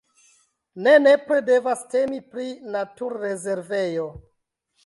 Ne 0.85 0.93
nepre 1.01 1.37
devas 1.51 1.83
temi 1.93 2.21
pri 2.31 2.47
naturrezervejo. 2.77 4.09